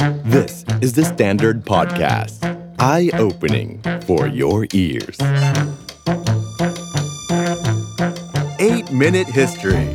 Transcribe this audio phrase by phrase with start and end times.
[0.00, 2.38] This is the Standard Podcast.
[2.78, 5.18] Eye-opening for your ears.
[8.58, 9.86] 8-Minute History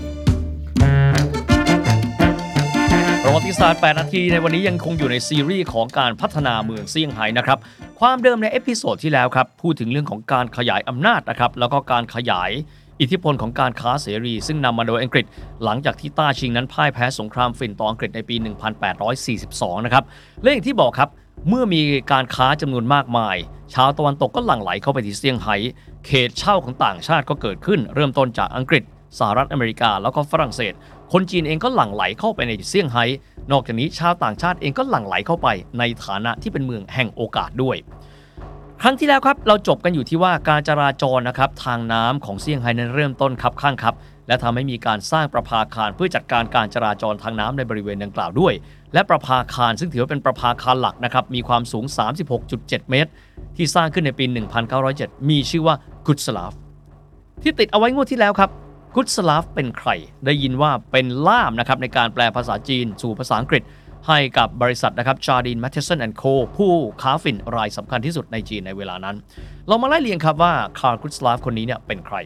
[3.24, 7.58] ประวัติศาสตร์ 8 นาทีในวันนี้ยังคงอยู่ในซีรีส์ของการพัฒนาเมืองเซี่ยงไฮ้นะครับ
[8.00, 12.52] ความเดิมใน episode ที่แล้วครับ พูดถึงเรื่องของการขยายอำนาจนะครับ แล้วก็การขยาย
[13.02, 15.26] อิทธิพลของการค้าเสรี ซึ่งนำมาโดยอังกฤษ
[15.64, 18.36] หลังจากที่ต้าชิงนั้นพ่ายแพ้สงครามฝิ่นต่ออังกฤษในปี
[19.12, 20.04] 1842 นะครับ
[20.42, 21.10] และอย่างที่บอกครับ
[21.50, 21.82] เมื่อมี
[22.12, 23.36] การค้าจำนวนมากมาย
[23.74, 25.56] ชาวตะวันตกก็หลั่งไหลเข้าไปที่เซี่ยงไฮ้
[26.06, 28.84] เขตเช่าของต่างชาติก็เกิดขึ้น เริ่มต้นจากอังกฤษ
[29.20, 30.74] สหรัฐอเมริกาแล้วก็ฝรั่งเศส
[31.12, 33.06] คนจีนเองก็หลั่งไหลเข้าไปในเซี่ยงไฮ้
[33.52, 35.48] นอกจากนี้ชาวต่างชาติเองก็หลั่งไหลเข้าไป
[35.80, 37.78] ในฐานะที่เป็นเมืองแห่งโอกาสด้วย
[38.82, 43.96] ครั้งที่แล้วครับเราจบกันอยู่ที่ว่าการจราจรนะครับทางน้ำของเซี่ยงไฮ้นั้นเริ่มต้นคับข้างครับ
[44.28, 48.54] และทำให้มีการสร้างประภาคารเพื่อจัดการการจราจรทางน้ำในบริเวณดังกล่าวด้วย
[48.94, 51.86] และประภาคารซึ่งถือว่าเป็นประภาคารหลักนะครับมีความสูง
[52.38, 53.12] 36.7 เมตร
[53.58, 54.26] ที่สร้างขึ้นในปี
[54.78, 55.76] 1907 มีชื่อว่า
[56.08, 56.54] กุสลาฟ
[57.42, 58.50] ที่ติดเอาไว้งวดที่แล้วครับ
[58.96, 59.90] กุสลาฟเป็นใคร
[60.26, 63.64] ได้ยินว่าเป็นล่ามนะครับในการแปลภาษาจีนสู่ภาษาอังกฤษ
[64.08, 66.24] ให้กับบริษัทนะครับ Jardine Matheson and Co
[66.58, 69.16] ผู้ค้าฝิ่นรายสำคัญที่สุดในจีนในเวลานั้น
[69.68, 72.18] เรามาไล่เรียงครับว่าคาร์ลกุสลาฟคนนี้เนี่ยเป็นใคร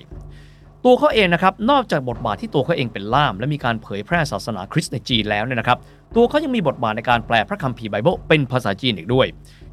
[0.85, 5.77] ตัวเขาเองนะครับนอกจากบทบาทที่ตัวเขาเองเป็นล่าม และมีการเผยแพร่ศาสนาคริสต์ในจีนแล้วเนี่ยนะครับ
[6.15, 9.27] ตัวเขายังมีบทบาทในการแปลพระคัมภีร์ไบเบิลเป็นภาษาจีนอีกด้วย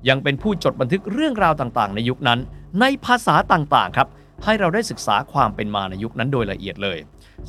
[0.09, 2.39] ยังเป็นผู้จดบันทึกเรื่องราวต่างๆ ในยุคนั้น
[2.81, 4.09] ในภาษาต่างๆครับ
[4.45, 6.99] ให้เราได้ศึกษาความเป็นมาในยุคนั้นโดยละเอียดเลย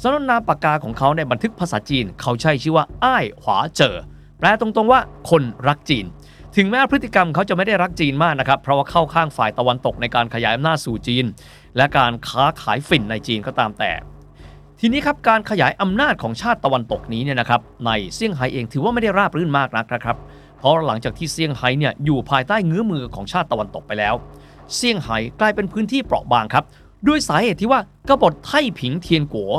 [0.01, 3.95] สำหรับนามปากกาของเขาในบันทึกภาษาจีน เขาใช้ชื่อว่าอ้ายหวาเจอ
[4.39, 4.99] แปลตรงๆว่า
[5.29, 6.05] คนรักจีน
[6.55, 11.25] ถึงแม้พฤติกรรมเขาจะไม่ได้รักจีนมากนะครับ เพราะว่าเข้าข้างฝ่ายตะวันตกในการขยายอำนาจสู่จีน
[11.77, 13.91] และการค้าขายฝิ่นในจีนก็ตามแต่
[14.79, 20.17] ทีนี้ครับการขยายอำนาจของชาติตะวันตกนี้เนี่ยนะครับในเซี่ยงไฮ้เองถือว่าไม่ได้ราบรื่นมากนักนะครับ
[20.57, 24.15] เพราะหลังจากที่เซี่ยงไฮ้เนี่ยอยู่ภายใต้เงื้อมือของชาติตะวันตกไปแล้ว
[24.75, 26.63] เซี่ยงไฮ้กลายเป็นพื้นที่เปราะบางครับ
[27.07, 29.51] ด้วยสาเหตุที่ว่ากบฏไท่ผิงเทียนกัว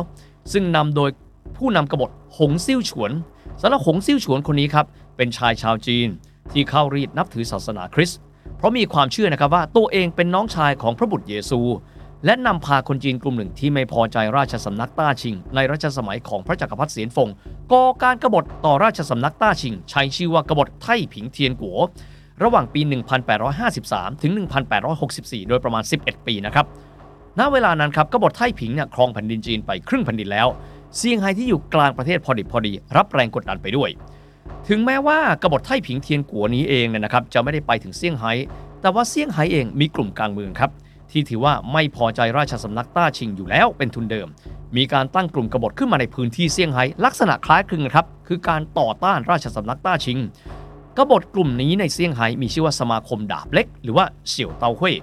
[0.52, 1.10] ซึ่งนำโดย
[1.56, 3.12] ผู้นำกบฏหงซิ่วฉวน
[3.62, 4.86] สำหรับหงซิ่วฉวนคนนี้ครับ
[5.16, 6.08] เป็นชายชาวจีน
[6.52, 8.18] ที่เข้ารีดนับถือศาสนาคริสต์
[8.56, 11.60] เพราะมีความเชื่อนะครับว่าตัวเองเป็นน้องชายของพระบุตรเยซู
[12.24, 17.28] และนำพาคนจีนกลุ่มหนึ่งที่ไม่พอใจราชสำนักต้าชิง ในรัชสมัยของพระจักรพรรดิเสียนฟง
[17.72, 21.78] ก่อการกบฏต่อราชสำนักต้าชิง ใช้ชื่อว่ากบฏไท่ผิงเทียนกัว
[22.42, 22.80] ระหว่างปี
[23.52, 24.32] 1853 ถึง
[24.90, 26.66] 1864 โดยประมาณ 11 ปีนะครับ
[27.38, 30.48] ณ เวลานั้นครับกบฏไท่ผิงเนี่ยครองแผ่นดินจีนไปครึ่งแผ่นดินแล้ว
[30.96, 33.90] เซี่ยงไฮ้ที่อยู่กลางประเทศพอดิบพอดี รับแรงกดดันไปด้วย
[34.68, 38.32] ถึงแม้ว่ากบฏไท่ผิงเทียนกัวนี้เองเนี่ยนะครับจะไม่ได้ไปถึงเซี่ยงไฮ้
[38.80, 40.70] แต่ว่าเซี่ยงไฮ้เองมีกลุ่มกลางเมืองครับ
[41.10, 44.28] ที่ถือว่าไม่พอใจราชสำนักต้าชิงอยู่แล้วเป็นทุนเดิม
[44.76, 50.18] มีการตั้งกลุ่มกบฏขึ้นมาในพื้นที่เซี่ยงไฮ้ลักษณะคล้ายคลึงครับคือการต่อต้านราชสำนักต้าชิง
[50.96, 54.94] กบฏกลุ่มนี้ในเซี่ยงไฮ้มีชื่อว่าสมาคมดาบเล็ก หรือว่าเสี่ยวเตาเฮ่ย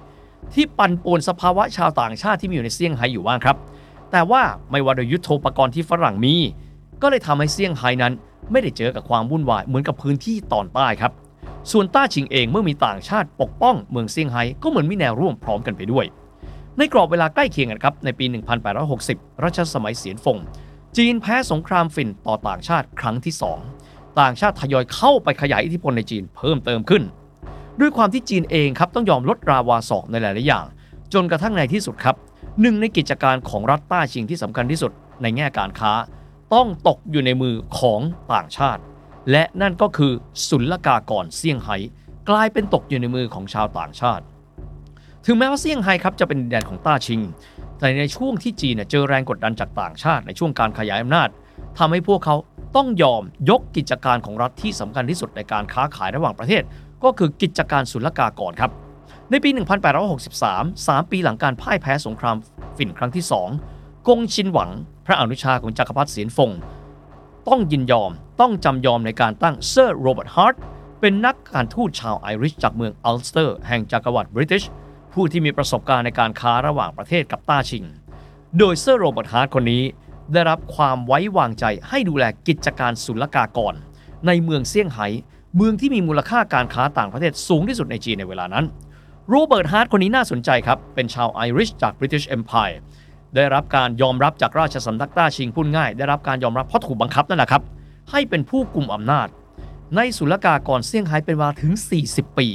[0.54, 3.56] ที่ปั่นป่วนสภาวะชาวต่างชาติที่มีอยู่ในเซี่ยงไฮ้อยู่บ้างครับ
[4.16, 6.36] แต่ว่าไม่ว่าโดยยุทโธปกรณ์ที่ฝรั่งมี
[7.02, 8.14] ก็เลยทำให้เซี่ยงไฮ้นั้น
[8.52, 11.12] ไม่ได้เจอกับความวุ่นวายเหมือนกับพื้นที่ตอนใต้ครับ
[11.72, 16.06] ส่วนต้าชิงเองเมื่อมีต่างชาติปกป้องเมืองเซี่ยงไฮ้ก็เหมือนมีแนวร่วมพร้อมกันไปด้วย
[16.78, 18.26] ในกรอบเวลาใกล้เคียงกันครับในปี
[18.84, 20.38] 1860 รัชสมัยเสียนฟง
[20.98, 23.34] จีนแพ้สงครามฝิ่นต่อต่างชาติครั้งที่
[23.76, 27.04] 2 ต่างชาติทยอยเข้าไปขยายอิทธิพลในจีนเพิ่มเติมขึ้น
[27.80, 30.66] ด้วยความที่จีนเองครับต้องยอมลดราวาศอกในหลายๆอย่าง
[31.14, 32.16] จนกระทั่งในที่สุดครับ
[32.62, 35.94] หนึ่งในกิจการของรัฐต้าชิงที่สำคัญที่สุดในแง่การค้า
[36.54, 38.02] ต้องตกอยู่ในมือของ
[38.34, 38.82] ต่างชาติ
[39.32, 40.14] และนั่นก็คือ
[40.48, 41.78] ศุลกากรเซี่ยงไฮ้
[42.30, 44.24] กลายเป็นตกอยู่ในมือของชาวต่างชาติ
[45.26, 47.22] ถึงแม้ว่าเซี่ยงไฮ้ครับจะเป็นดินแดนของต้าชิง
[47.80, 51.30] แต่ในช่วงที่จีนเจอแรงกดดันจากต่างชาติในช่วงการขยายอำนาจ
[51.78, 52.36] ทำให้พวกเขา
[52.76, 56.64] ต้องยอมยกกิจการของรัฐที่สำคัญที่สุดในการค้าขายระหว่างประเทศ
[57.04, 58.72] ก็คือกิจการศุลกากรครับ
[59.32, 59.50] ในปี
[60.14, 62.36] 1863 3 ปีหลังการพ่ายแพ้สงคราม
[62.78, 63.26] ฝิ่นครั้งที่
[63.66, 64.70] 2 กงชินหวัง
[65.06, 66.52] พระอนุชาของจักรพรรดิเสียนฟง
[67.48, 68.12] ต้องยินยอม
[68.42, 70.56] ต้องจำยอมในการตั้งเซอร์โรเบิร์ตฮาร์ต
[71.00, 74.64] เป็นนักการทูตชาวไอริชจากเมืองอัลสเตอร์ แห่งจักรวรรดิบริติช
[75.14, 77.86] ผู้ที่มีประสบการณ์ในการค้าระหว่างประเทศกับต้าชิง
[78.58, 79.84] โดยเซอร์โรเบิร์ตฮาร์ตคนนี้
[80.34, 83.74] ได้รับความไว้วางใจให้ดูแลกิจการศุลกากร
[84.28, 85.08] ในเมืองเซี่ยงไฮ้
[85.56, 88.66] เมืองที่มีมูลค่าการค้าต่างประเทศสูงที่สุดในจีนในเวลานั้น
[89.30, 92.78] โรเบิร์ตฮาร์ตคนนี้น่าสนใจครับ เป็นชาวไอริชจาก British Empire
[93.36, 97.62] ได้รับการยอมรับจากราชสำนักต้าชิงพูดง่าย ได้รับการยอมรับเพราะถูกบังคับนั่นแหละครับ
[98.12, 99.28] ให้เป็นผู้กลุ่มอำนาจ
[99.96, 101.74] ในศุลกากรเซี่ยงไฮ้เป็นเวลาถึง
[102.06, 102.48] 40 ปี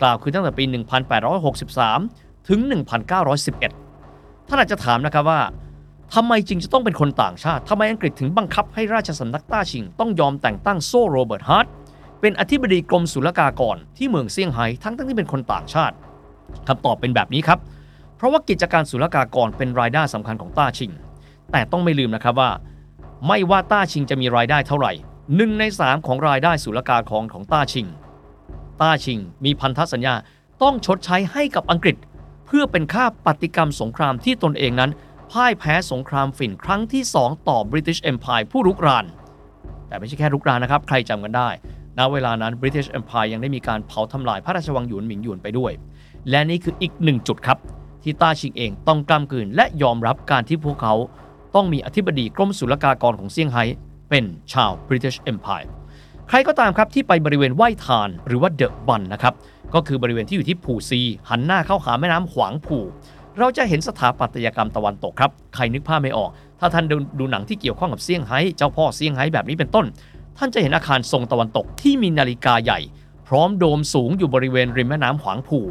[0.00, 0.64] กล่าวคือตั้งแต่ปี
[1.56, 2.60] 1863 ถึง
[3.54, 5.40] 1911 ท่านอาจจะถามนะครับว่า
[6.14, 11.66] ทำไมจึงจะต้องเป็นคนต่างชาติทำไมอังกฤษถึงบังคับให้ราชสำนักต้าชิง ต้องยอมแต่งตั้งเซอร์โรเบิร์ตฮาร์ต
[12.26, 15.94] เป็นอธิบดีกรมศุลกากรที่เมืองเซี่ยงไฮ้ทั้งทั้งที่เป็นคนต่างชาติ
[16.68, 17.58] คำตอบเป็นแบบนี้ครับ
[18.16, 20.90] เพราะว่ากิจการศุลกากรเป็นรายได้สำคัญของต้าชิง
[21.52, 22.50] แต่ต้องไม่ลืมนะครับว่า
[23.26, 24.92] ไม่ว่าต้าชิงจะมีรายได้เท่าไหร่
[25.36, 27.86] หนึ่งในสามของรายได้ศุลกากรของต้าชิง
[28.80, 30.14] ต้าชิงมีพันธสัญญา
[30.62, 31.96] ต้องชดใช้ให้กับอังกฤษ
[32.46, 34.90] เพื่อเป็นค่าปฏิกรรมสงครามที่ตนเองนั้น
[35.30, 39.04] พ่ายแพ้สงครามฝิ่นครั้งที่ 2 ต่อ British Empire ผู้รุกราน
[39.88, 41.50] แต่ไม่ใช่แค่รุกรานนะครับ ใครจำกันได้
[41.98, 45.72] ณเวลานั้น British Empire ยังได้มีการเผาทำลายพระราชวังหยวนหมิงหยวนไปด้วย
[46.30, 47.58] และนี่คืออีกหนึ่งจุดครับ
[48.02, 50.94] ที่ต้าชิงเองต้องกำกืนและยอมรับการที่พวกเขา
[51.54, 53.64] ต้องมีอธิบดีกรมศุลกากรของเซี่ยงไฮ้
[54.10, 55.68] เป็นชาว British Empire
[56.28, 59.34] ใครก็ตามครับที่ไปบริเวณไหว้ทานหรือว่าเดอะบันนะครับ
[59.74, 62.84] ก็คือบริเวณที่อยู่ที่ผู่ซี หันหน้าเข้าหาแม่น้ำขวางผู่
[63.38, 69.86] เราจะเห็นสถาปัตยกรรมตะวันตกครับ ใครนึกภาพไม่ออก ถ้าท่านดูดูหนังที่เกี่ยวข้องกับเซี่ยงไฮ้เจ้าพ่อเซี่ยงไฮ้แบบนี้เป็นต้น
[70.38, 72.80] ท่านจะเห็นอาคารทรงตะวันตกที่มีนาฬิกาใหญ่
[73.26, 75.64] พร้อมโดมสูงอยู่บริเวณริมแม่น้ำขวางผู่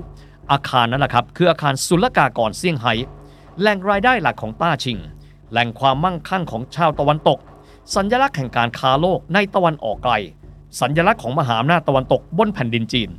[0.52, 2.94] อาคารนั้นแหละครับคืออาคารศุลกากรเซี่ยงไฮ้
[3.60, 4.98] แหล่งรายได้หลักของต้าชิง
[5.52, 7.40] แหล่งความมั่งคั่งของชาวตะวันตก
[7.96, 10.14] สัญลักษณ์แห่งการค้าโลกในตะวันออกไกล
[10.82, 13.10] สัญลักษณ์ของมหาอำนาจตะวันตกบนแผ่นดินจีน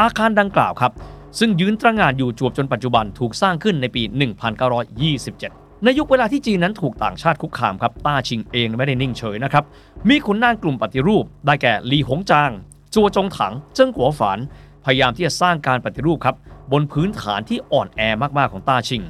[0.00, 0.92] อาคารดังกล่าวครับ
[1.38, 9.64] ซึ่งยืนตระหง่านอยู่จวบจนปัจจุบันถูกสร้างขึ้นในปี 1927 ในยุคเวลาที่จีนนั้นถูกต่างชาติคุกคามครับต้าชิงเองไม่ได้นิ่งเฉยนะครับ
[10.08, 12.50] มีขุนนางกลุ่มปฏิรูป ได้แก่หลีหงจาง
[12.94, 14.38] จัวจงถัง เจิ้งกัวฝาน
[14.84, 16.36] พยายามที่จะสร้างการปฏิรูปครับ
[16.72, 18.00] บนพื้นฐานที่อ่อนแอ
[18.38, 19.02] มากๆของต้าชิง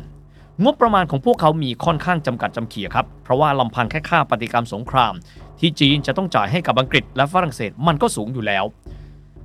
[0.65, 5.14] งบประมาณของพวกเขามีค่อนข้างจำกัดจำเขี่ยครับ เพราะว่าลำพังแค่ค่าปฏิกรรมสงคราม
[5.59, 8.64] ที่จีนจะต้องจ่ายให้กับอังกฤษและฝรั่งเศสมันก็สูงอยู่แล้ว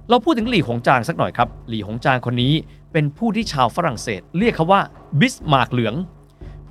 [0.10, 2.54] เราพูดถึงหลี่หงจางสักหน่อยครับ หลี่หงจางคนนี้
[2.92, 4.82] เป็นผู้ที่ชาวฝรั่งเศส เรียกเขาว่า
[5.20, 5.96] บิสมาร์กเหลือง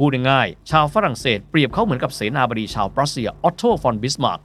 [0.05, 4.41] พูดง่ายๆชาวฝรั่งเศสเปรียบเขาเหมือนกับเสนาบดีชาวปรัสเซียออตโตฟอนบิสมาร์ก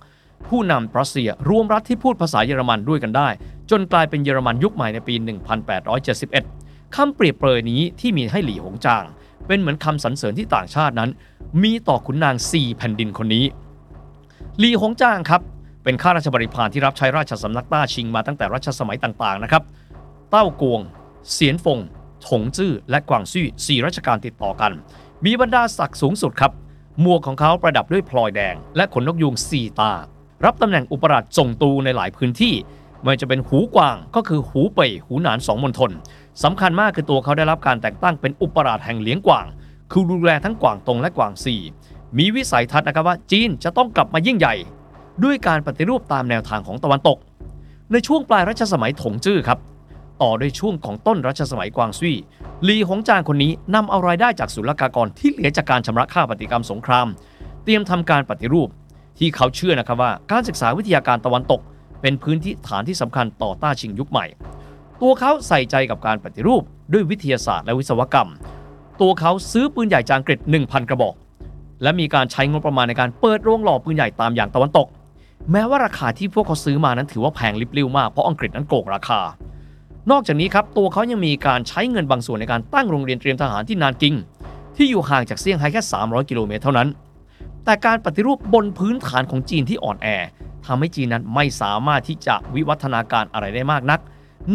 [0.47, 3.29] ผู้นำปรัสเซียรวมรัฐที่พูดภาษาเยอรมันด้วยกันได้
[3.71, 5.15] จนกลายเป็นเยอรมันยุคใหม่ในปี
[6.05, 9.03] 1871คำเปรียบเปรยนี้ที่มีให้หลี่หงจาง
[9.47, 11.09] เป็นเหมือนคำสรรเสริญที่ต่างชาตินั้น
[11.63, 13.45] มีต่อขุนนางสี่แผ่นดินคนนี้
[14.59, 15.41] หลี่หงจางครับ
[15.83, 19.63] เป็นข้าราชบริพารที่รับใช้ราชสำนักต้าชิงมาตั้งแต่รัชสมัยต่างๆนะครับ
[20.31, 20.81] เต้ากวง
[21.33, 21.79] เสียนฟง
[22.27, 24.71] ถงจื้อและกวางซื่อสี่รัชกาลติดต่อกัน
[25.25, 26.51] มีบรรดาศักดิ์สูงสุดครับ
[27.01, 29.93] หมวกของเขาประดับด้วยพลอยแดง และขนนกยูงสี่ตา
[30.45, 32.53] รับตำแหน่งอุปราชจงตูในหลายพื้นที่
[33.03, 35.91] ไม่จะเป็นหูกวางก็คือหูเป่ยหูหนานสองมณฑล
[36.43, 39.45] สำคัญมากคือตัวเขาได้รับการแต่งตั้งเป็นอุปราชแห่งเลี้ยงกวาง
[39.91, 41.55] คือดูแลทั้งกวางตงและกวางซี
[42.17, 44.55] มีวิสัยทัศน์นะครับว่าจีนจะต้องกลับมายิ่งใหญ่
[45.23, 47.17] ด้วยการปฏิรูปตามแนวทางของตะวันตก
[47.91, 49.59] ในช่วงปลายรัชสมัยถงจื้อครับ
[50.21, 52.15] ต่อด้วยช่วงของต้นรัชสมัยกวางซุย
[52.67, 57.07] ลีหงจางคนนี้นำเอารายได้จากศุลกากรที่เหลือจากการชำระค่าปฏิกรรมสงคราม
[57.63, 58.69] เตรียมทำการปฏิรูป
[59.17, 61.61] ที่เขาเชื่อนะครับว่าการศึกษาวิทยาการตะวันตก
[62.01, 64.25] เป็นพื้นที่ฐานที่สำคัญต่อต้าชิงยุคใหม่
[65.01, 66.63] ตัวเขาใส่ใจกับการปฏิรูป
[66.93, 68.29] ด้วยวิทยาศาสตร์และวิศวกรรม
[69.01, 71.15] ตัวเขาซื้อปืนใหญ่จางกฤษ1,000 กระบอก
[71.83, 74.87] และมีการใช้งบประมาณในการเปิดโรงหล่อปืนใหญ่ตามอย่างตะวันตก
[75.51, 79.19] แม้ว่าราคาที่พวกเขาซื้อมานั้นถือว่าแพงลิบลิ่วมากเพราะอังกฤษนั้นโกงราคา
[80.11, 84.15] นอกจากนี้ครับตัวเขายังมีการใช้เงินบางส่วนในการตั้งโรงเรียนเตรียมทหารที่นานกิง
[84.75, 86.87] ที่อยู่ห่างจากเซี่ยงไฮ้แค่ 300 กิโลเมตรเท่านั้น
[87.65, 90.07] แต่การปฏิรูปบนพื้นฐานของจีนที่อ่อนแอ
[90.65, 93.99] ทำให้จีนนั้นไม่สามารถที่จะวิวัฒนาการอะไรได้มากนัก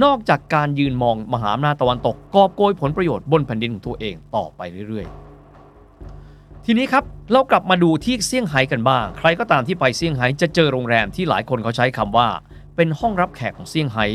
[0.03, 12.29] นอกจากการยืนมองมหาอำนาจตะวันตกกอบโกยผลประโยชน์บนแผ่นดินของตัวเองต่อไปเรื่อยๆ ทีนี้ครับเรากลับมาดูที่เซี่ยงไฮ้กันบ้าง ใครก็ตามที่ไปเซี่ยงไฮ้จะเจอโรงแรมที่หลายคนเขาใช้คำว่า
[12.77, 14.07] เป็นห้องรับแขกของเซี่ยงไฮ้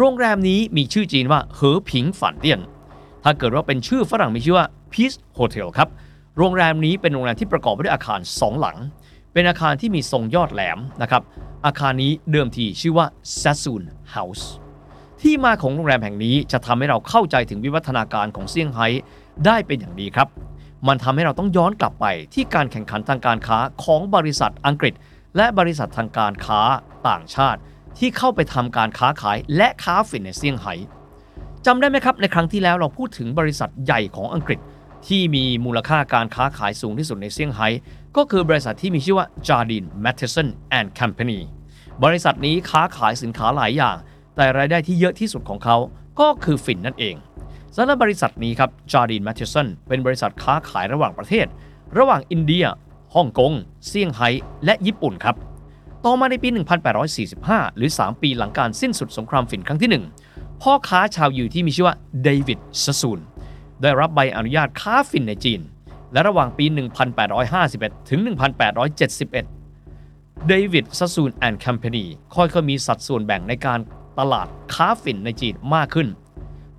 [0.00, 2.60] โรงแรมนี้มีชื่อจีนว่าเหอผิงฝันเตี้ยน
[3.24, 5.88] ถ้าเกิดว่าเป็นชื่อฝรั่งมีชื่อว่า Peace Hotel ครับ
[6.38, 8.76] โรงแรมนี้เป็นโรงแรมที่ประกอบไปด้วยอาคาร 2 หลัง
[9.32, 11.22] เป็นอาคารที่มีทรงยอดแหลมนะครับ
[11.66, 13.06] อาคารนี้เดิมทีชื่อว่า
[13.40, 13.82] Sassoon
[14.14, 14.44] House
[15.20, 18.86] ที่มาของโรงแรมแห่งนี้จะทำให้เราเข้าใจถึงวิวัฒนาการของเซี่ยงไฮ้
[19.46, 20.28] ได้เป็นอย่างดีครับ
[20.88, 24.94] มันทำให้เราต้องย้อนกลับไปที่การแข่งขันทางการค้าของบริษัทอังกฤษ
[25.36, 26.60] และบริษัททางการค้า
[27.08, 27.60] ต่างชาติ
[27.98, 30.74] ที่เข้าไปทำการค้าขายและค้าฝิ่นในเซี่ยงไฮ้
[31.66, 34.58] จำได้ไหมครับ ในครั้งที่แล้วเราพูดถึงบริษัทใหญ่ของอังกฤษ
[35.06, 37.68] ที่มีมูลค่าการค้าขายสูงที่สุดในเซี่ยงไฮ้
[38.16, 41.40] ก็คือบริษัทที่มีชื่อว่า Jardine Matheson and Company
[42.04, 43.96] บริษัทนี้ค้าขายสินค้าหลายอย่าง
[44.36, 45.76] แต่รายได้ที่เยอะที่สุดของเขา
[46.20, 47.14] ก็คือฝิ่นนั่นเอง
[47.76, 51.46] สำหรับบริษัทนี้ครับ Jardine Matheson เป็นบริษัทค้าขายระหว่างประเทศ
[51.98, 52.64] ระหว่างอินเดีย
[53.14, 53.52] ฮ่องกง
[53.86, 54.28] เซี่ยงไฮ้
[54.64, 55.36] และญี่ปุ่นครับ
[56.10, 56.48] ต่อมาในปี
[57.12, 59.90] 1845 หรือ 3 ปีหลังการสิ้นสุดสงครามฝิ่นครั้งที่
[60.26, 63.20] 1 พ่อค้าชาวยิวที่มีชื่อว่าเดวิดซซูน
[63.82, 65.60] ได้รับใบอนุญาตค้าฝิ่นในจีน
[66.12, 66.64] และระหว่างปี
[67.36, 68.20] 1851 ถึง
[68.98, 69.30] 1871
[70.48, 73.80] เดวิดซัสซูนแอนด์แคมเปนีค่อยๆมีสัดส่วนแบ่งในการ
[74.18, 76.08] ตลาดค้าฝิ่นในจีนมากขึ้น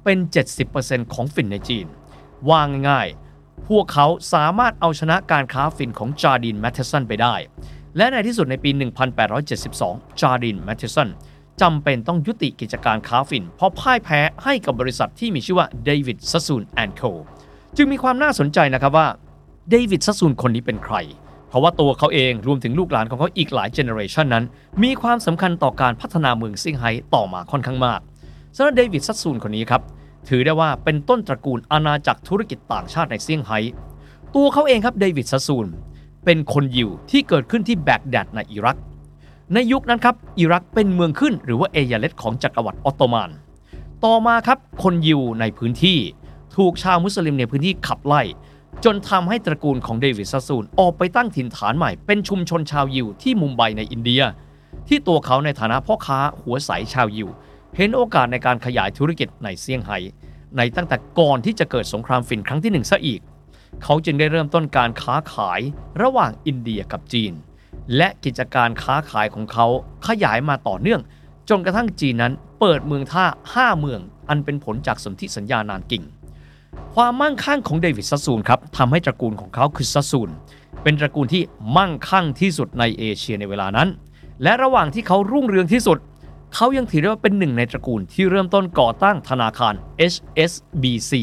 [0.04, 0.18] เป็น
[0.66, 1.86] 70%ของฝิ่นในจีน
[2.50, 7.36] ว่าง่ายๆ พวกเขาสามารถเอาชนะการค้าฝิ่นของจาร์ดินแมทเทสันไปได้
[7.98, 8.70] และในที่สุดในปี
[9.46, 11.10] 1872 จาร์ดิน แมทเทสัน
[11.62, 17.02] จำเป็นต้องยุติกิจการค้าฝิ่น เพราะพ่ายแพ้ให้กับบริษัทที่มีชื่อว่า David Sassoon and Co
[17.78, 19.08] จึงมีความน่าสนใจนะครับว่า
[19.70, 20.96] เดวิดซัสซูนคนนี้เป็นใคร
[21.50, 24.46] เพราะว่าตัวเขาเองรวมถึงลูกหลานของเขาอีกหลาย generation นั้น
[24.84, 28.00] มีความสำคัญต่อการพัฒนาเมืองเซี่ยงไฮ้ต่อมาค่อนข้างมาก
[28.56, 29.82] สำหรับเดวิดซัสซูนคนนี้ครับ
[30.30, 33.60] ถือได้ว่าเป็นต้นตระกูลอาณาจักรธุรกิจต่างชาติในเซี่ยงไฮ้
[34.36, 35.68] ตัวเขาเองครับเดวิดซัสซูน
[36.32, 38.78] เป็นคนยิวที่เกิดขึ้นที่แบกแดดในอิรัก
[39.54, 43.30] ในยุคนั้นครับอิรักเป็นเมืองขึ้นหรือว่าเอยาเลตของจักรวรรดิออตโตมัน
[44.04, 45.98] ต่อมาครับคนยิวในพื้นที่
[46.56, 48.22] ถูกชาวมุสลิมในพื้นที่ขับไล่
[48.86, 54.22] จนทำให้ตระกูลของเดวิดซัสซูนออกไปตั้งถิ่นฐานใหม่ เป็นชุมชนชาวยิวที่มุมไบในอินเดีย
[54.88, 57.30] ที่ตัวเขาในฐานะพ่อค้าหัวใสชาวยิว
[57.76, 59.98] เห็นโอกาสในการขยายธุรกิจในเซี่ยงไฮ้
[60.58, 63.22] ในตั้งแต่ก่อนที่จะเกิดสงครามฝิ่นครั้งที่หนึ่งซะอีก
[63.84, 65.60] เขาจึงได้เริ่มต้นการค้าขาย
[66.02, 67.34] ระหว่างอินเดียกับจีน
[67.98, 69.68] และกิจการค้าขายของเขา
[70.08, 71.02] ขยายมาต่อเนื่อง
[71.50, 76.04] จนกระทั่งจีนนั้นเปิดเมืองท่า 5 เมือง อันเป็นผลจากสนธิสัญญานานกิ่ง
[76.94, 80.30] ความมั่งคั่งของเดวิดซัสซูนครับทำให้ตระกูลของเขาคือซัสซูน
[80.84, 81.44] เป็นตระกูลที่
[81.78, 83.90] มั่งคั่งที่สุดในเอเชียในเวลานั้น
[84.44, 85.98] และระหว่างที่เขารุ่งเรืองที่สุด
[86.56, 89.74] เขายังถือได้ว่าเป็นหนึ่งในตระกูลที่เริ่มต้นก่อตั้งธนาคาร
[90.12, 91.14] HSBC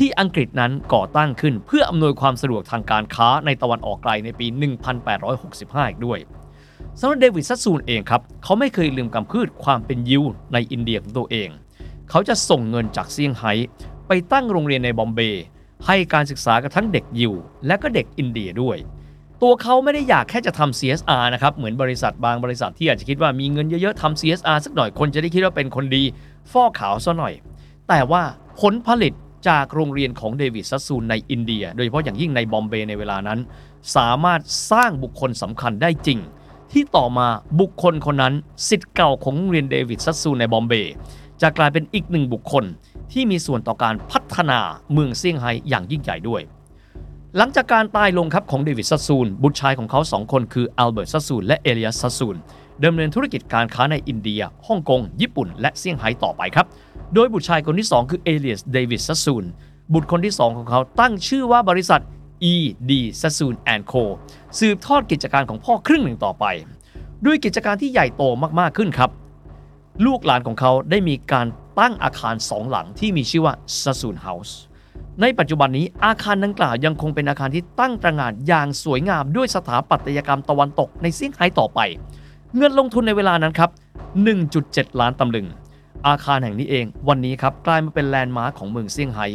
[0.00, 4.46] ที่อังกฤษนั้นก่อตั้งขึ้นเพื่ออำนวยความสะดวกทางการค้าในตะวันออกไกลในปี
[5.18, 6.18] 1865 อีกด้วย
[7.00, 10.22] สำหรับเดวิดซัสซูนเองครับ เขาไม่เคยลืมกำพืชความเป็นยิว
[10.52, 11.48] ในอินเดียของตัวเอง
[12.10, 13.52] เขาจะส่งเงินจากเซี่ยงไฮ้
[14.08, 15.44] ไปตั้งโรงเรียนในบอมเบย์
[15.86, 17.32] ให้การศึกษากับทั้งเด็กยิว
[17.66, 18.76] และก็เด็กอินเดียด้วย
[19.42, 26.02] ตัวเขาไม่ได้อยากแค่จะทำ CSR นะครับ เหมือนบริษัทบางบริษัทที่อาจจะคิดว่ามีเงินเยอะๆทำ CSR สักหน่อยคนจะได้คิดว่าเป็นคนดี
[26.52, 27.34] ฟอกขาวซะหน่อย
[27.88, 28.22] แต่ว่า
[28.60, 29.12] ผลผลิต
[29.48, 33.38] จากโรงเรียนของเดวิดซัสซูนในอินเดีย โดยเฉพาะอย่างยิ่งในบอมเบย์ในเวลานั้น
[33.96, 34.40] สามารถ
[34.72, 36.18] สร้างบุคคลสำคัญได้จริง
[36.72, 37.28] ที่ต่อมา
[37.60, 38.34] บุคคลคนนั้น
[38.68, 40.94] ศิษย์เก่าของโรงเรียนเดวิดซัสซูนในบอมเบย์
[41.42, 42.64] จะกลายเป็นอีกหนึ่งบุคคล
[43.12, 44.60] ที่มีส่วนต่อการพัฒนา
[44.92, 46.42] เมืองเซี่ยงไฮ้อย่างยิ่งใหญ่ด้วย
[47.36, 52.36] หลังจากการตายลงครับของเดวิดซัสซูนบุตรชายของเขาสองคนคืออัลเบิร์ตซัสซูนและเอเลียสซัสซูน
[52.84, 56.66] ดำเนินธุรกิจการค้าในอินเดียฮ่องกง ญี่ปุ่น และเซี่ยงไฮ้ต่อไปครับ
[57.14, 59.44] โดยบุตรชายคนที่ 2 คือเอเลียสเดวิดซัสซูน
[59.92, 62.02] บุตรคนที่ 2 ของเขาตั้งชื่อว่าบริษัท
[62.52, 62.92] E.D.
[63.20, 63.54] Sassoon
[63.92, 64.02] Co
[64.58, 66.44] สืบทอดกิจการของพ่อครึ่งหนึ่งต่อไป
[67.26, 68.22] ด้วยกิจการที่ใหญ่โต
[68.60, 69.10] มากๆขึ้นครับ
[70.06, 71.46] ลูกหลานของเขาได้มีการ
[71.80, 74.52] ตั้งอาคารสองหลังที่มีชื่อว่า Sassoon House
[75.20, 81.80] ในปัจจุบันนี้อาคารดังกล่าวยังคงเป็นอาคารที่ตั้งตระหง่านอย่างสวยงามด้วยสถาปัตยกรรมตะวันตกในเซี่ยงไฮ้ต่อไป
[82.56, 83.70] เงินลงทุนในเวลานั้นครับ
[84.34, 85.46] 1.7 ล้านตำลึง
[86.06, 89.26] อาคารแห่งนี้เอง วันนี้ครับกลายมาเป็นแลนด์มาร์คของเมืองเซี่ยงไฮ้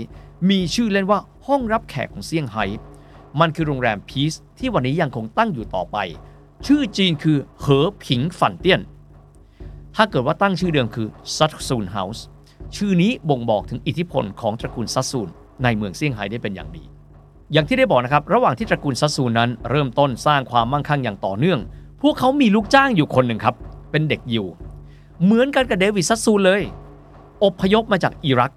[0.50, 2.65] มีชื่อเล่นว่าห้องรับแขกของเซี่ยงไฮ้
[3.39, 5.98] มันคือโรงแรม Peace ที่วันนี้ยังคงตั้งอยู่ต่อไป
[6.65, 8.82] ชื่อจีนคือเหอผิงฝันเตี้ยน
[9.96, 12.25] ถ้าเกิดว่าตั้งชื่อเดิมคือ Sassoon House
[12.75, 15.30] ชื่อนี้บ่งบอกถึงอิทธิพลของตระกูลซัตซูน
[15.63, 16.84] ในเมืองเซี่ยงไฮ้ได้เป็นอย่างดี
[17.53, 21.60] อย่างที่ได้บอกนะครับ ระหว่างที่ตระกูลซัตซูนนั้น เริ่มต้นสร้างความมั่งคั่งอย่างต่อเนื่อง
[22.01, 23.56] พวกเขามีลูกจ้างอยู่คนหนึ่งครับ
[23.91, 24.46] เป็นเด็กยิว
[25.25, 26.62] เหมือนกันกับเดวิดซัตซูนเลย
[27.44, 28.54] อพยพมาจากอิรัก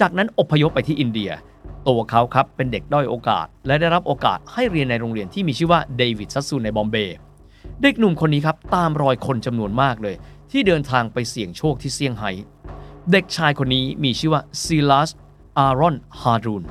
[0.00, 1.30] จากนั้นอพยพไปที่อินเดีย
[1.88, 7.16] ตัวเขาครับเป็นเด็กด้อยโอกาส และได้รับโอกาสให้เรียนในโรงเรียนที่มีชื่อว่าเดวิดซัตซูในบอมเบย์
[7.82, 10.16] เด็กหนุ่มคนนี้ครับตามรอยคนจำนวนมากเลย
[10.50, 12.30] ที่เดินทางไปเสี่ยงโชคที่เซี่ยงไฮ้
[13.12, 15.10] เด็กชายคนนี้มีชื่อว่าซิลัส
[15.58, 16.64] อารอนฮารูน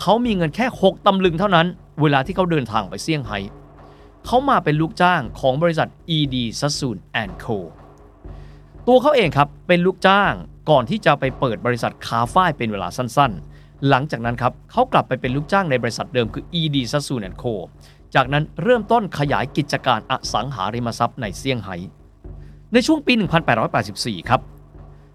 [0.00, 1.66] เขามีเงินแค่ 6 ตำลึงเท่านั้น
[2.00, 3.38] เวลาที่เขาเดินทางไปเซี่ยงไฮ้
[4.26, 6.96] เขามาเป็นลูกจ้างของบริษัท ED Sassoon
[7.44, 7.58] Co
[8.88, 10.32] ตัวเขาเองครับเป็นลูกจ้าง
[10.70, 17.54] ก่อนที่จะไปเปิดบริษัทคาฝ้ายเป็นเวลาสั้นๆ หลังจากนั้นครับเขากลับไปเป็นลูกจ้างในบริษัทเดิมคือ ED Sassoon Co
[18.14, 21.76] จากนั้นเริ่มต้นขยายกิจการอสังหาริมทรัพย์ในเซี่ยงไฮ้
[22.72, 23.12] ในช่วงปี
[23.70, 24.40] 1884 ครับ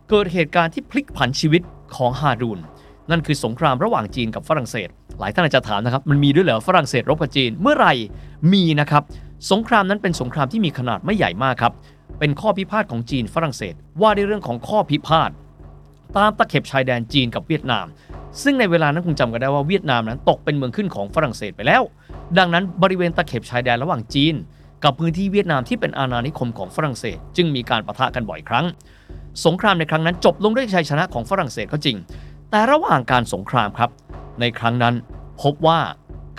[0.10, 1.62] เกิดเหตุการณ์ที่พลิกผันชีวิต
[1.96, 2.60] ของฮารูน
[3.12, 7.94] นั่นคือสงครามระหว่างจีนกับฝรั่งเศส หลายท่านอาจจะถามนะครับ มันมีด้วยเหรอฝรั่งเศสรบกับจีนเมื่อไหร่
[8.54, 9.04] มีนะครับ
[9.52, 11.74] สงครามนั้นเป็นสงครามที่มีขนาดไม่ใหญ่มากครับ
[12.20, 15.30] เป็นข้อพิพาทของจีนฝรั่งเศส ว่าในเรื่องของข้อพิพาท
[16.18, 17.86] ตามตะเข็บชายแดนจีนกับเวียดนาม
[18.44, 21.82] ซึ่งในเวลานั้นคงจำกันได้ว่าเวียดนามนั้นตกเป็นเมืองขึ้นของฝรั่งเศสไปแล้ว
[22.38, 24.36] ดังนั้นบริเวณตะเข็บชายแดนระหว่างจีน
[24.84, 28.66] กับพื้นที่เวียดนามที่เป็นอาณานิคมของฝรั่งเศส จึงมีการประทะกันบ่อยครั้ง
[29.46, 31.98] สงครามในครั้งนั้นจบลงด้วยชัยชนะของฝรั่งเศสก็จริง
[32.52, 33.90] แต่ระหว่างการสงครามครับ
[34.40, 34.96] ในครั้งนั้น
[35.42, 35.80] พบว่า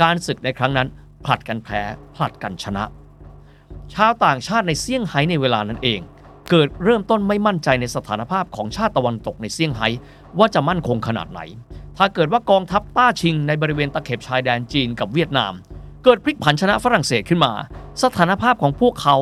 [0.02, 0.88] การศึกในครั้งนั้น
[1.25, 1.80] ผลัดกันแพ้
[2.16, 2.85] ผลัดกันชนะ
[3.94, 6.00] ชาวต่างชาติในเซี่ยงไฮ้ในเวลานั้นเอง
[6.50, 9.88] เกิดเริ่มต้นไม่มั่นใจในสถานภาพของชาติตะวันตกในเซี่ยงไฮ้
[10.38, 11.40] ว่าจะมั่นคงขนาดไหน
[11.98, 15.52] ถ้าเกิดว่ากองทัพต้าชิงในบริเวณตะเข็บชายแดนจีนกับเวียดนาม
[16.04, 17.52] เกิดพลิกผันชนะฝรั่งเศสขึ้นมา
[18.02, 19.16] สถานภาพของพวกเขา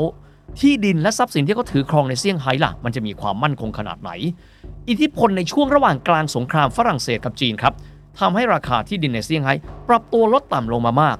[0.60, 4.10] ที่ดินและทรัพย์สินที่เขาถือครองในเซี่ยงไฮ้ล่ะ มันจะมีความมั่นคงขนาดไหน
[4.88, 7.74] อิทธิพลในช่วงระหว่างกลางสงครามฝรั่งเศสกับจีนครับ
[8.20, 9.54] ทำให้ราคาที่ดินในเซี่ยงไฮ้
[9.88, 11.16] ปรับตัวลดต่ำลงมามาก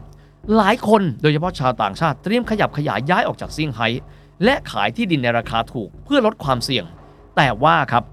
[0.57, 3.89] หลายคนโดยเฉพาะชาวต่างชาติเตรียมขยับขยายย้ายออกจากเซี่ยงไฮ้
[4.45, 6.85] และขายที่ดินในราคาถูกเพื่อลดความเสี่ยง
[7.37, 8.05] แต่ว่าครับ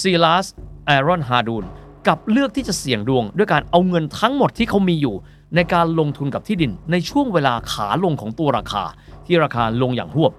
[0.00, 0.46] ซีลัส
[0.86, 1.64] แอรอนฮาดูน
[2.08, 5.14] กับเลือกที่จะเสี่ยงดวง ด้วยการเอาเงินทั้งหมดที่เขามีอยู่
[5.54, 8.84] ในการลงทุนกับที่ดินในช่วงเวลาขาลงของตัวราคา
[9.26, 10.32] ที่ราคาลงอย่างหวบ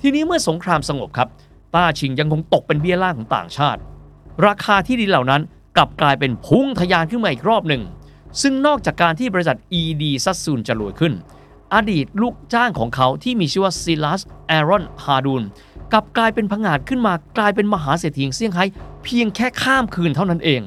[0.00, 1.28] ทีนี้เมื่อสงครามสงบครับ
[1.74, 3.80] ต้าชิงยังคงตกเป็นเบี้ยล่างของต่างชาติ
[4.46, 5.42] ราคาที่ดินเหล่านั้น
[5.76, 7.82] กลับกลายเป็นพุ่งทะยานขึ้นมาอีกรอบหนึ่ง
[8.42, 11.14] ซึ่งนอกจากการที่บริษัท ED ซัตซูนจะรวยขึ้น
[11.74, 15.42] อดีตลูกจ้างของเขาที่มีชื่อว่าซิลัสแอรอนฮาดูน
[15.92, 18.64] กลับกลายเป็นผงาดขึ้นมากลายเป็นมหาเศรษฐีแห่งเซี่ยงไฮ้
[19.04, 20.62] เพียงแค่ข้ามคืนเท่านั้นเอง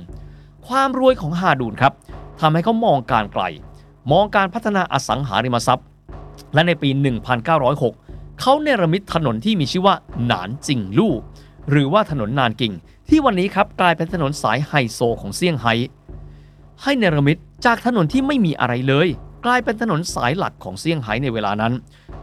[0.68, 1.94] ความรวยของฮาดูนครับ
[2.40, 3.44] ทำให้เขามองการไกล
[4.12, 5.86] มองการพัฒนาอสังหาริมทรัพย์
[6.54, 6.90] และในปี
[7.66, 9.96] 1906 เขาเนรมิตถนนที่มีชื่อว่า
[10.26, 11.14] หนานจิงลู่
[11.70, 12.74] หรือว่าถนนนานกิง
[13.10, 15.74] ที่วันนี้ครับกลายเป็นถนนสายไฮโซของเซี่ยงไฮ้
[16.84, 19.08] ให้เนรมิตจากถนนที่ไม่มีอะไรเลย
[19.46, 21.74] กลายเป็นถนนสายหลักของเซี่ยงไฮ้ในเวลานั้น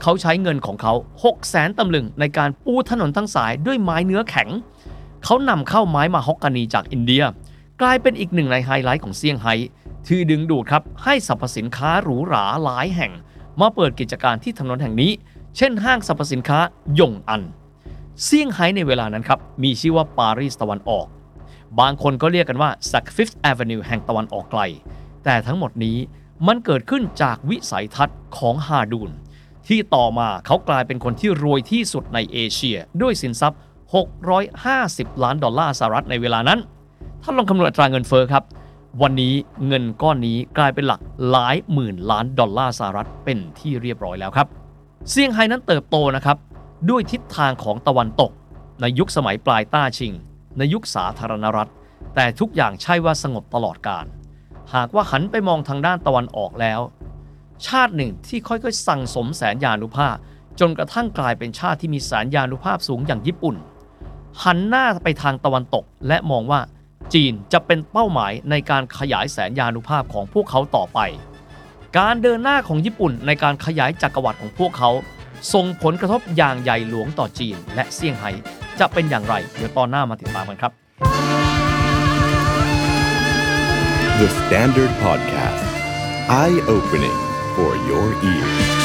[0.00, 4.48] เขาใช้เงินของเขา 6 0แสนตำลึงในการปูถนนทั้งสายด้วยไม้เนื้อแข็ง
[5.24, 7.24] เขานำเข้าไม้มาฮอกกานีจากอินเดีย
[7.80, 9.54] กลายเป็นอีกหนึ่งในไฮไลท์ของเซี่ยงไฮ้
[10.06, 13.12] ที่ดึงดูดครับให้สรรพสินค้าหรูหราหลายแห่ง
[13.60, 15.12] มาเปิดกิจการที่ถนนแห่งนี้
[15.56, 16.58] เช่นห้างสรรพสินค้า
[16.98, 17.42] ยงอัน
[18.24, 21.06] เซี่ยงไฮ้ในเวลานั้นครับมีชื่อว่าปารีสตะวันออก
[21.80, 24.60] บางคนก็เรียกกันว่าสัก Fifth Avenue แห่งตะวันออกไกล
[25.24, 25.98] แต่ทั้งหมดนี้
[26.46, 29.10] มันเกิดขึ้นจากวิสัยทัศน์ของฮาดูน
[29.68, 33.58] ที่ต่อมาเขากลายเป็นคนที่รวยที่สุดในเอเชีย ด้วยสินทรัพย์
[34.36, 36.60] 650 ล้านดอลลาร์สหรัฐในเวลานั้น
[37.22, 38.44] ถ้าลองคำนวณอัตราเงินเฟ้อครับ
[39.02, 39.34] วันนี้
[39.66, 44.46] เงินก้อนนี้กลายเป็นหลักหลายหมื่นล้านดอลลาร์สหรัฐเป็นที่เรียบร้อยแล้วครับ
[45.10, 46.36] เซี่ยงไฮ้นั้นเติบโตนะครับ
[46.90, 48.30] ด้วยทิศทางของตะวันตก
[48.80, 50.12] ในยุคสมัยปลายต้าชิง
[50.58, 51.70] ในยุคสาธารณรัฐ
[52.14, 54.06] แต่ทุกอย่างใช่ว่าสงบตลอดกาล
[54.74, 56.80] หากว่าหันไปมองทางด้านตะวันออกแล้ว
[57.66, 60.16] ชาติหนึ่งที่ค่อยๆ สั่งสมแสนยานุภาพ
[60.60, 63.56] จนกระทั่งกลายเป็นชาติที่มีแสนยานุภาพสูงอย่างญี่ปุ่น
[64.44, 66.60] หันหน้าไปทางตะวันตกและมองว่า
[67.14, 70.98] จีนจะเป็นเป้าหมายในการขยายแสนยานุภาพของพวกเขาต่อไป
[71.98, 74.90] การเดินหน้าของญี่ปุ่นในการขยายจักรวรรดิของพวกเขา
[75.52, 78.30] ส่งผลกระทบอย่างใหญ่หลวงต่อจีนและเซี่ยงไฮ้
[78.80, 80.72] จะเป็นอย่างไร เดี๋ยวตอนหน้ามาติดตามกันครับ
[84.20, 85.66] The Standard Podcast.
[86.42, 87.18] Eye opening
[87.54, 88.75] for your ears.